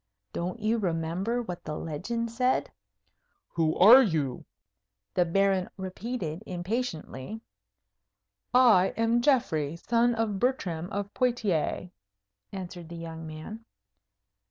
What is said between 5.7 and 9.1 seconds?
repeated, impatiently. "I